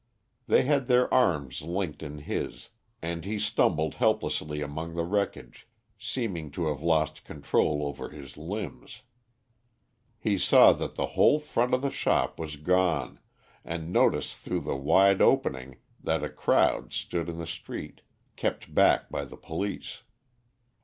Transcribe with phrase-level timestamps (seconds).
[0.47, 2.69] They had their arms linked in his,
[3.03, 5.67] and he stumbled helplessly among the wreckage,
[5.99, 9.03] seeming to have lost control over his limbs.
[10.17, 13.19] He saw that the whole front of the shop was gone,
[13.63, 18.01] and noticed through the wide opening that a crowd stood in the street,
[18.35, 20.01] kept back by the police.